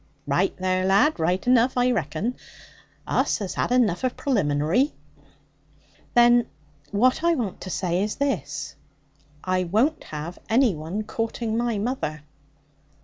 [0.25, 2.35] 'Raight there, lad; raight enough, I reckon.
[3.05, 4.93] Us has had enough of pralimbinary.'
[6.15, 6.47] 'Then
[6.89, 8.73] what I want to say is this
[9.43, 12.23] I won't have any one courting my mother.'